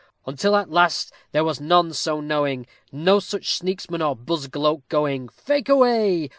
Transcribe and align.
_Until 0.25 0.55
at 0.55 0.71
last 0.71 1.13
there 1.31 1.43
was 1.43 1.61
none 1.61 1.93
so 1.93 2.19
knowing, 2.21 2.65
No 2.91 3.19
such 3.19 3.49
sneaksman 3.59 4.01
or 4.03 4.15
buzgloak 4.15 4.81
going. 4.89 5.27
_Fake 5.27 5.69
away. 5.69 6.27